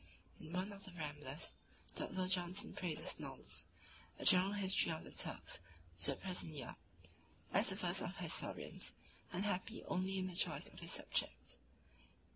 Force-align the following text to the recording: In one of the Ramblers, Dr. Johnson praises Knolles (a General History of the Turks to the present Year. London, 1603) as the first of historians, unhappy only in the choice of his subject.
In 0.39 0.53
one 0.53 0.73
of 0.73 0.83
the 0.85 0.91
Ramblers, 0.93 1.53
Dr. 1.93 2.25
Johnson 2.25 2.73
praises 2.73 3.19
Knolles 3.19 3.67
(a 4.17 4.25
General 4.25 4.53
History 4.53 4.91
of 4.91 5.03
the 5.03 5.11
Turks 5.11 5.59
to 5.99 6.07
the 6.07 6.15
present 6.15 6.53
Year. 6.53 6.75
London, 7.53 7.59
1603) 7.59 7.59
as 7.59 7.69
the 7.69 7.75
first 7.75 8.01
of 8.01 8.17
historians, 8.17 8.93
unhappy 9.31 9.83
only 9.83 10.17
in 10.17 10.25
the 10.25 10.35
choice 10.35 10.67
of 10.69 10.79
his 10.79 10.91
subject. 10.93 11.57